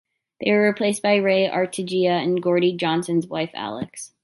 They 0.39 0.49
were 0.51 0.67
replaced 0.67 1.03
by 1.03 1.17
Ray 1.17 1.47
Arteaga 1.47 2.09
and 2.23 2.41
Gordie 2.41 2.75
Johnson's 2.75 3.27
wife 3.27 3.51
Alex. 3.53 4.13